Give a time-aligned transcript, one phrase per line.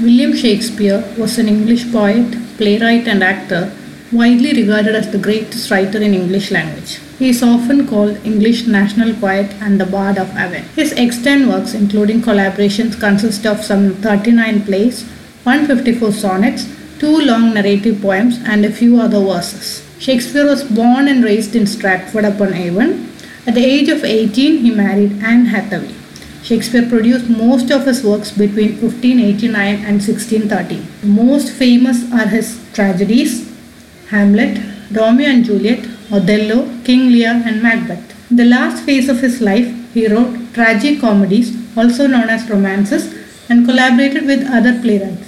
[0.00, 3.72] William Shakespeare was an English poet, playwright, and actor
[4.10, 6.98] widely regarded as the greatest writer in English language.
[7.18, 10.64] He is often called English national poet and the Bard of Avon.
[10.74, 15.04] His extant works, including collaborations, consist of some 39 plays,
[15.44, 16.66] 154 sonnets,
[16.98, 19.84] two long narrative poems, and a few other verses.
[20.00, 23.10] Shakespeare was born and raised in Stratford upon Avon.
[23.46, 25.94] At the age of 18, he married Anne Hathaway.
[26.44, 31.06] Shakespeare produced most of his works between 1589 and 1630.
[31.06, 33.50] Most famous are his tragedies
[34.10, 34.58] Hamlet,
[34.92, 38.30] Romeo and Juliet, Othello, King Lear, and Macbeth.
[38.30, 43.14] In the last phase of his life, he wrote tragic comedies, also known as romances,
[43.48, 45.22] and collaborated with other playwrights.